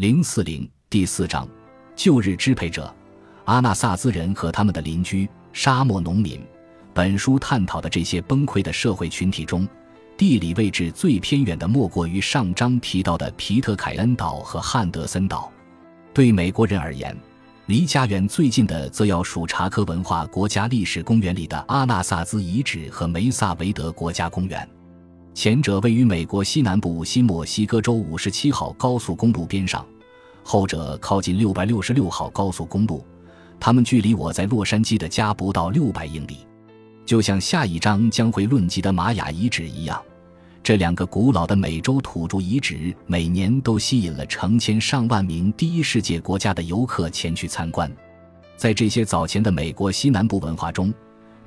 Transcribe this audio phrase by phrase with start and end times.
[0.00, 1.46] 零四零第四章，
[1.94, 2.90] 旧日支配者，
[3.44, 6.40] 阿纳萨兹人和他们的邻居沙漠农民。
[6.94, 9.68] 本书探讨的这些崩溃的社会群体中，
[10.16, 15.52] 地理位置最偏远的莫过于上章提到的皮特凯恩岛和汉德森岛。
[16.14, 17.14] 对美国人而言，
[17.66, 24.66] 离家园最近的则要数查科文化国家历史公园里的阿纳萨兹遗址和梅萨维德国家公园。
[25.32, 29.86] 前者位于美国西南部新墨西哥州五十七号高速公路边上，
[30.42, 33.04] 后者靠近六百六十六号高速公路。
[33.58, 36.38] 它们距离我在洛杉矶的家不到六百英里。
[37.06, 40.00] 就像下一章将会论及的玛雅遗址一样，
[40.62, 47.90] 这两个古老的美洲土著遗址每年都吸引了成千上万名第一世界国家的游客前去参观。
[48.56, 50.92] 在这些早前的美国西南部文化中，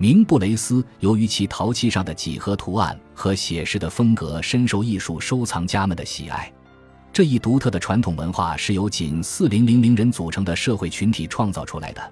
[0.04, 6.52] 明布雷斯由于其陶器上的几何图案和写实的风格，深受艺术收藏家们的喜爱。
[7.14, 12.12] 这一独特的传统文化是由仅四零零零人组成的社会群体创造出来的。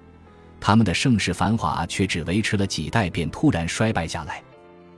[0.58, 4.42] 他们的盛世繁华却只维持了几代，便突然衰败下来。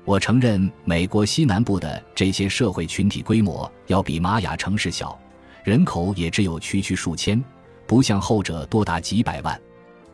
[0.05, 5.19] 我承认，美国西南部的这些社会群体规模要比玛雅城市小，
[5.65, 7.45] 人口也只有区区数千，
[7.89, 9.61] 不像后者多达几百万。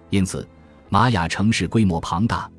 [0.08, 0.48] 因此，
[0.89, 2.51] 玛雅城市规模庞大，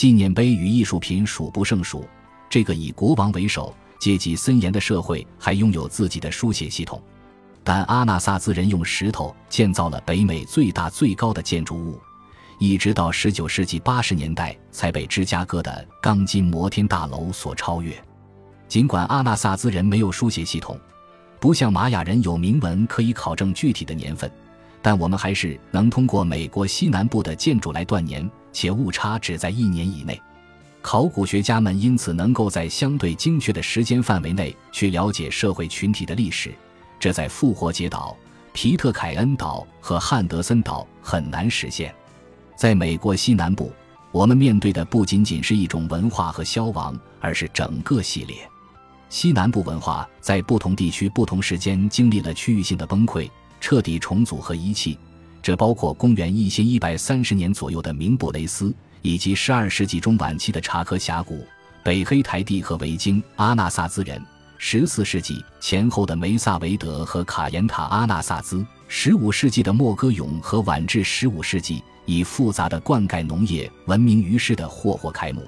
[0.00, 2.08] 纪念碑与艺术品数不胜数。
[2.48, 6.98] 这个以国王为首、阶级森严的社会还拥有自己的书写系统。
[7.62, 12.00] 但阿纳萨兹人用石头建造了北美最大最高的建筑物。
[12.58, 17.94] 一直到十九世纪八十年代，才被芝加哥的钢筋摩天大楼所超越。
[18.68, 20.80] 尽管阿纳萨兹人没有书写系统，
[21.38, 24.32] 不像玛雅人有铭文可以考证具体的年份，
[24.82, 30.20] 但我们还是能通过美国西南部的建筑来断年，且误差只在一年以内。
[30.82, 36.50] 考古学家们因此能够在相对精确的时间范围内去了解社会群体的历史，
[36.98, 38.16] 这在复活节岛、
[38.54, 41.94] 皮特凯恩岛和汉德森岛很难实现。
[42.56, 43.70] 在美国西南部，
[44.10, 48.36] 我们面对的不仅仅是一种文化和消亡，而是整个系列。
[49.10, 53.28] 西南部文化在不同地区、不同时间经历了区域性的崩溃、
[53.60, 54.98] 彻底重组和遗弃。
[55.42, 61.46] 这包括公元一千一百三十年左右的明布雷斯，以及十二世纪中晚期的查科峡谷、
[61.82, 64.18] 北黑台地和维京阿纳萨兹人；
[64.58, 71.82] 十四世纪前后的梅萨维德和卡延塔阿纳萨兹；十五世纪的莫戈永和晚至十五世纪。
[72.06, 75.46] 以复杂的灌溉农业闻名于世的霍霍开幕。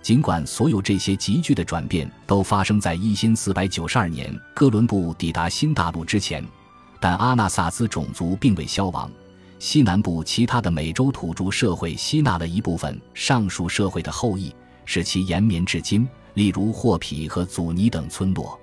[0.00, 6.42] 尽管所有这些急剧的转变都发生在一千四百九十二年哥伦布抵达新大陆之前，
[7.00, 9.10] 但阿纳萨兹种族并未消亡。
[9.58, 18.58] 西南部其他的美洲土著社会吸纳了一部分上述社会的后裔，使其延绵至今，例如霍皮和祖尼等村落。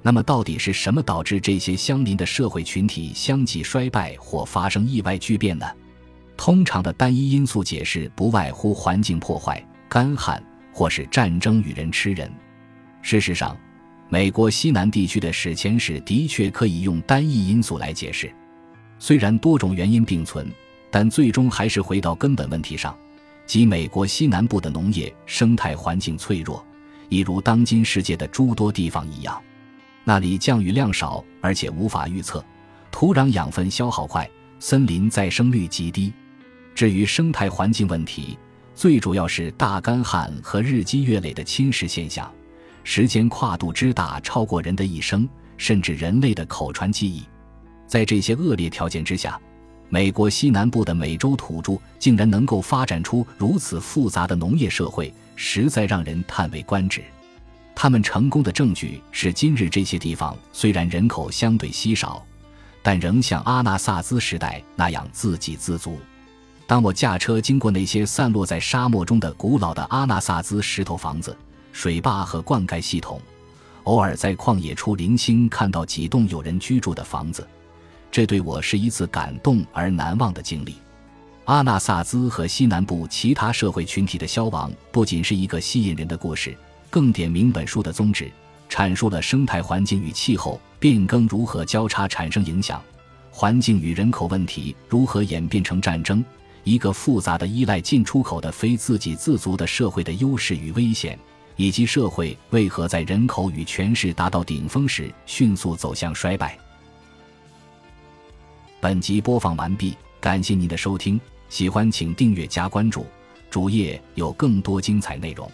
[0.00, 5.66] 那么，到底是什么导致这些相邻的社会群体相继衰败或发生意外巨变呢？
[6.36, 12.28] 通常的单一因素解释不外乎环境破坏、干旱，或是战争与人吃人。
[13.00, 13.56] 事实上，
[14.12, 18.30] 美国西南地区的史前史的确可以用单一因素来解释。
[18.98, 20.46] 虽然多种原因并存，
[20.90, 22.94] 但最终还是回到根本问题上，
[23.46, 26.62] 即美国西南部的农业生态环境脆弱，
[27.08, 29.42] 一如当今世界的诸多地方一样。
[30.04, 32.44] 那里降雨量少，而且无法预测，
[32.90, 34.28] 土壤养分消耗快，
[34.60, 36.12] 森林再生率极低。
[36.74, 38.38] 至于生态环境问题，
[38.74, 42.30] 最主要是大干旱和日积月累的侵蚀现象，
[42.84, 47.22] 时间跨度之大超过人的一生，甚至人类的口传记忆。
[47.86, 49.38] 在这些恶劣条件之下，
[49.88, 57.02] 美国西南部的美洲土著竟然能够发展出如此复杂的农业社会，实在让人叹为观止。
[57.74, 62.24] 他们成功的证据是，今日这些地方虽然人口相对稀少，
[62.82, 65.98] 但仍像阿纳萨兹时代那样自给自足。
[66.66, 71.36] 当我驾车经过那些散落在沙漠中的古老的阿纳萨兹石头房子、
[71.72, 73.20] 水坝和灌溉系统，
[73.84, 77.46] 偶尔在旷野处零星看到几栋有人居住的房子，
[78.10, 80.76] 这对我是一次感动而难忘的经历。
[81.46, 86.56] 阿纳萨兹和西南部其他社会群体的消亡，不仅是一个吸引人的故事，
[86.88, 88.30] 更点明本书的宗旨，
[88.70, 92.80] 阐述了生态环境与气候变更如何交叉产生影响，
[93.30, 96.24] 环境与人口问题如何演变成战争。
[96.62, 101.18] 一个复杂的依赖进出口的非自给自足的社会的优势与危险，
[101.56, 106.58] 以及社会为何在人口与权势达到顶峰时迅速走向衰败。
[108.80, 113.06] 本集播放完毕，感谢您的收听，喜欢请订阅加关注，
[113.48, 115.50] 主页有更多精彩内容。